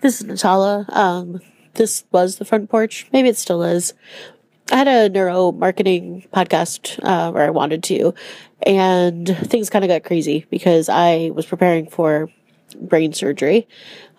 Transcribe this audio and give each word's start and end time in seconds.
This 0.00 0.20
is 0.20 0.28
Natala. 0.28 0.88
Um, 0.94 1.40
this 1.74 2.04
was 2.12 2.36
the 2.36 2.44
front 2.44 2.70
porch. 2.70 3.08
Maybe 3.12 3.28
it 3.28 3.36
still 3.36 3.64
is. 3.64 3.94
I 4.70 4.76
had 4.76 4.86
a 4.86 5.08
neuro 5.08 5.50
marketing 5.50 6.24
podcast 6.32 7.00
uh, 7.02 7.32
where 7.32 7.44
I 7.44 7.50
wanted 7.50 7.82
to, 7.84 8.14
and 8.62 9.26
things 9.26 9.70
kind 9.70 9.84
of 9.84 9.88
got 9.88 10.04
crazy 10.04 10.46
because 10.50 10.88
I 10.88 11.30
was 11.34 11.46
preparing 11.46 11.88
for 11.88 12.30
brain 12.80 13.12
surgery. 13.12 13.66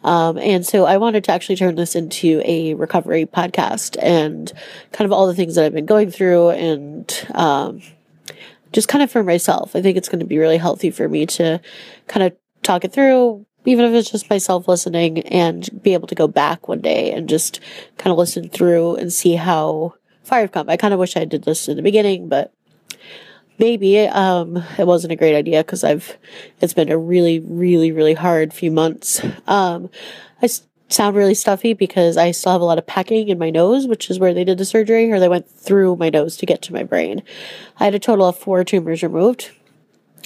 Um, 0.03 0.37
and 0.37 0.65
so 0.65 0.83
I 0.83 0.97
wanted 0.97 1.23
to 1.25 1.31
actually 1.31 1.55
turn 1.55 1.75
this 1.75 1.95
into 1.95 2.41
a 2.43 2.73
recovery 2.73 3.25
podcast 3.25 3.95
and 4.01 4.51
kind 4.91 5.05
of 5.05 5.13
all 5.13 5.27
the 5.27 5.35
things 5.35 5.55
that 5.55 5.63
I've 5.63 5.73
been 5.73 5.85
going 5.85 6.11
through 6.11 6.49
and 6.49 7.27
um, 7.35 7.81
just 8.73 8.89
kind 8.89 9.01
of 9.01 9.09
for 9.09 9.23
myself. 9.23 9.77
I 9.77 9.81
think 9.81 9.97
it's 9.97 10.09
going 10.09 10.19
to 10.19 10.25
be 10.25 10.39
really 10.39 10.57
healthy 10.57 10.91
for 10.91 11.07
me 11.07 11.25
to 11.27 11.61
kind 12.07 12.25
of 12.25 12.33
talk 12.63 12.83
it 12.83 12.91
through, 12.91 13.45
even 13.69 13.85
if 13.85 13.93
it's 13.93 14.09
just 14.09 14.29
myself 14.29 14.67
listening 14.67 15.19
and 15.27 15.69
be 15.83 15.93
able 15.93 16.07
to 16.07 16.15
go 16.15 16.27
back 16.27 16.67
one 16.67 16.81
day 16.81 17.11
and 17.11 17.29
just 17.29 17.59
kind 17.97 18.11
of 18.11 18.17
listen 18.17 18.49
through 18.49 18.95
and 18.95 19.13
see 19.13 19.35
how 19.35 19.93
far 20.23 20.39
I've 20.39 20.51
come. 20.51 20.69
I 20.69 20.77
kind 20.77 20.93
of 20.93 20.99
wish 20.99 21.15
I 21.15 21.25
did 21.25 21.43
this 21.43 21.67
in 21.67 21.77
the 21.77 21.83
beginning, 21.83 22.27
but 22.29 22.51
maybe 23.59 23.99
um, 24.07 24.63
it 24.79 24.87
wasn't 24.87 25.13
a 25.13 25.15
great 25.15 25.35
idea 25.35 25.63
because 25.63 25.83
I've 25.83 26.17
it's 26.61 26.73
been 26.73 26.89
a 26.89 26.97
really, 26.97 27.39
really, 27.41 27.91
really 27.91 28.15
hard 28.15 28.53
few 28.53 28.71
months. 28.71 29.21
Um, 29.45 29.89
I 30.41 30.45
s- 30.45 30.63
sound 30.87 31.15
really 31.15 31.35
stuffy 31.35 31.73
because 31.73 32.17
I 32.17 32.31
still 32.31 32.53
have 32.53 32.61
a 32.61 32.65
lot 32.65 32.79
of 32.79 32.87
packing 32.87 33.29
in 33.29 33.37
my 33.37 33.51
nose, 33.51 33.85
which 33.85 34.09
is 34.09 34.17
where 34.17 34.33
they 34.33 34.43
did 34.43 34.57
the 34.57 34.65
surgery, 34.65 35.11
or 35.11 35.19
they 35.19 35.29
went 35.29 35.47
through 35.47 35.97
my 35.97 36.09
nose 36.09 36.37
to 36.37 36.47
get 36.47 36.63
to 36.63 36.73
my 36.73 36.81
brain. 36.83 37.21
I 37.79 37.85
had 37.85 37.93
a 37.93 37.99
total 37.99 38.25
of 38.25 38.37
four 38.37 38.63
tumors 38.63 39.03
removed 39.03 39.51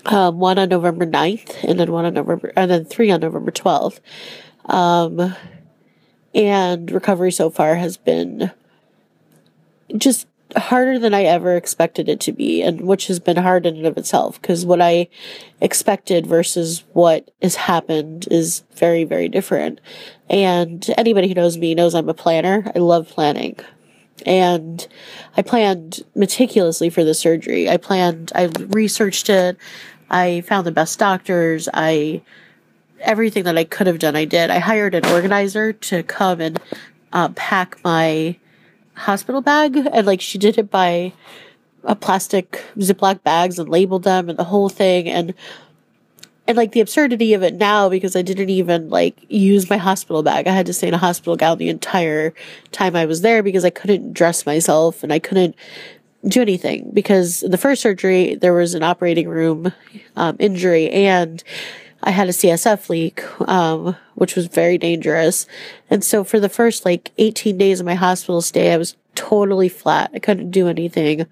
um, 0.06 0.40
one 0.40 0.60
on 0.60 0.70
November 0.70 1.06
9th, 1.06 1.64
and 1.64 1.80
then 1.80 1.92
one 1.92 2.06
on 2.06 2.14
November, 2.14 2.52
and 2.56 2.70
then 2.70 2.86
three 2.86 3.12
on 3.12 3.22
November 3.22 3.52
12th. 3.52 4.00
Um, 4.66 5.36
and 6.34 6.92
recovery 6.92 7.32
so 7.32 7.50
far 7.50 7.76
has 7.76 7.98
been 7.98 8.52
just 9.98 10.28
harder 10.56 11.00
than 11.00 11.14
I 11.14 11.24
ever 11.24 11.56
expected 11.56 12.10
it 12.10 12.20
to 12.22 12.32
be, 12.32 12.62
and 12.62 12.82
which 12.82 13.08
has 13.08 13.20
been 13.20 13.38
hard 13.38 13.66
in 13.66 13.78
and 13.78 13.86
of 13.86 13.98
itself, 13.98 14.42
because 14.42 14.66
what 14.66 14.82
I 14.82 15.08
expected 15.62 16.28
versus 16.28 16.84
what 16.94 17.32
has 17.42 17.56
happened 17.56 18.28
is 18.30 18.64
very, 18.76 19.04
very 19.04 19.30
different. 19.30 19.80
And 20.30 20.88
anybody 20.98 21.28
who 21.28 21.34
knows 21.34 21.58
me 21.58 21.76
knows 21.76 21.96
I'm 21.96 22.10
a 22.10 22.14
planner. 22.14 22.72
I 22.76 22.80
love 22.80 23.10
planning. 23.10 23.58
And 24.26 24.88
I 25.36 25.42
planned 25.42 26.02
meticulously 26.16 26.90
for 26.90 27.04
the 27.04 27.14
surgery. 27.14 27.70
I 27.70 27.78
planned, 27.78 28.32
I 28.36 28.44
researched 28.70 29.30
it. 29.30 29.58
I 30.14 30.42
found 30.42 30.68
the 30.68 30.72
best 30.72 31.00
doctors. 31.00 31.68
I, 31.74 32.22
everything 33.00 33.46
that 33.46 33.58
I 33.58 33.64
could 33.64 33.88
have 33.88 33.98
done, 33.98 34.16
I 34.16 34.26
did. 34.26 34.52
I 34.52 34.60
hired 34.60 34.94
an 34.94 35.06
organizer 35.08 35.74
to 35.74 36.04
come 36.04 36.40
and 36.40 36.62
uh, 37.12 37.30
pack 37.30 37.84
my 37.84 38.38
hospital 38.94 39.42
bag. 39.42 39.76
And 39.76 40.06
like 40.06 40.22
she 40.22 40.38
did 40.38 40.60
it 40.60 40.70
by 40.70 41.14
a 41.84 41.96
plastic 41.96 42.64
Ziploc 42.78 43.24
bags 43.24 43.58
and 43.58 43.68
labeled 43.68 44.04
them 44.04 44.30
and 44.30 44.38
the 44.38 44.44
whole 44.46 44.70
thing. 44.70 45.10
And 45.10 45.34
and 46.46 46.58
like 46.58 46.74
the 46.74 46.82
absurdity 46.82 47.34
of 47.34 47.42
it 47.42 47.56
now 47.56 47.90
because 47.90 48.16
I 48.16 48.22
didn't 48.22 48.50
even 48.50 48.90
like 48.90 49.18
use 49.30 49.70
my 49.70 49.78
hospital 49.78 50.22
bag. 50.22 50.46
I 50.46 50.52
had 50.52 50.66
to 50.68 50.74
stay 50.74 50.90
in 50.90 50.94
a 50.94 51.00
hospital 51.00 51.38
gown 51.38 51.58
the 51.58 51.70
entire 51.70 52.34
time 52.72 52.96
I 52.96 53.06
was 53.06 53.22
there 53.22 53.42
because 53.42 53.66
I 53.66 53.70
couldn't 53.72 54.14
dress 54.14 54.46
myself 54.46 55.04
and 55.04 55.12
I 55.12 55.20
couldn't 55.20 55.56
do 56.28 56.42
anything 56.42 56.90
because 56.94 57.42
the 57.42 57.58
first 57.58 57.82
surgery 57.82 58.36
there 58.36 58.54
was 58.54 58.74
an 58.74 58.84
operating 58.84 59.28
room 59.28 59.74
um, 60.16 60.36
injury 60.40 60.90
and 60.90 61.44
I 62.04 62.12
had 62.12 62.28
a 62.28 62.34
CSF 62.34 62.90
leak, 62.90 63.24
um, 63.48 63.96
which 64.16 64.36
was 64.36 64.48
very 64.48 64.78
dangerous. 64.78 65.48
And 65.90 66.04
so 66.04 66.26
for 66.26 66.40
the 66.40 66.50
first 66.50 66.84
like 66.86 67.12
18 67.18 67.58
days 67.58 67.80
of 67.80 67.86
my 67.86 67.96
hospital 67.96 68.42
stay, 68.42 68.74
I 68.74 68.78
was 68.78 68.98
totally 69.16 69.70
flat. 69.70 70.12
I 70.14 70.20
couldn't 70.20 70.52
do 70.52 70.68
anything. 70.68 71.28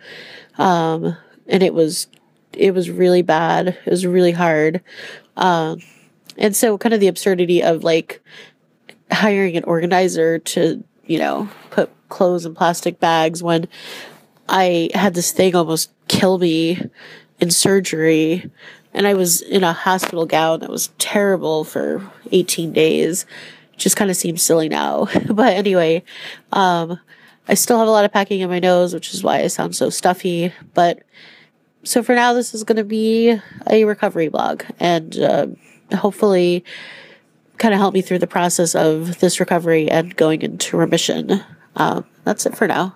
Um, 0.57 1.17
and 1.47 1.61
it 1.61 1.73
was 1.73 2.07
it 2.53 2.73
was 2.73 2.89
really 2.89 3.21
bad. 3.21 3.69
It 3.85 3.89
was 3.89 4.05
really 4.05 4.31
hard. 4.31 4.81
Um, 5.37 5.79
and 6.37 6.55
so 6.55 6.77
kind 6.77 6.93
of 6.93 6.99
the 6.99 7.07
absurdity 7.07 7.61
of 7.61 7.83
like 7.83 8.21
hiring 9.11 9.57
an 9.57 9.63
organizer 9.65 10.39
to, 10.39 10.83
you 11.05 11.19
know, 11.19 11.49
put 11.69 11.89
clothes 12.09 12.45
in 12.45 12.55
plastic 12.55 12.99
bags 12.99 13.43
when 13.43 13.67
I 14.49 14.89
had 14.93 15.13
this 15.13 15.31
thing 15.31 15.55
almost 15.55 15.91
kill 16.07 16.37
me 16.37 16.79
in 17.39 17.51
surgery 17.51 18.51
and 18.93 19.07
I 19.07 19.13
was 19.13 19.41
in 19.41 19.63
a 19.63 19.73
hospital 19.73 20.25
gown 20.25 20.59
that 20.59 20.69
was 20.69 20.89
terrible 20.97 21.63
for 21.63 22.09
18 22.31 22.73
days. 22.73 23.25
Just 23.77 23.95
kind 23.95 24.11
of 24.11 24.17
seems 24.17 24.41
silly 24.41 24.69
now. 24.69 25.07
but 25.29 25.53
anyway, 25.53 26.03
um, 26.51 26.99
I 27.47 27.53
still 27.53 27.79
have 27.79 27.87
a 27.87 27.91
lot 27.91 28.05
of 28.05 28.11
packing 28.11 28.41
in 28.41 28.49
my 28.49 28.59
nose, 28.59 28.93
which 28.93 29.13
is 29.13 29.23
why 29.23 29.39
I 29.39 29.47
sound 29.47 29.75
so 29.75 29.89
stuffy. 29.89 30.53
But 30.73 31.03
so 31.83 32.03
for 32.03 32.13
now, 32.13 32.33
this 32.33 32.53
is 32.53 32.63
going 32.63 32.77
to 32.77 32.83
be 32.83 33.39
a 33.69 33.85
recovery 33.85 34.27
blog 34.27 34.63
and 34.79 35.17
uh, 35.17 35.47
hopefully 35.95 36.63
kind 37.57 37.73
of 37.73 37.79
help 37.79 37.93
me 37.93 38.01
through 38.01 38.19
the 38.19 38.27
process 38.27 38.75
of 38.75 39.19
this 39.19 39.39
recovery 39.39 39.89
and 39.89 40.15
going 40.15 40.41
into 40.41 40.77
remission. 40.77 41.43
Um, 41.75 42.05
that's 42.23 42.45
it 42.45 42.57
for 42.57 42.67
now. 42.67 42.95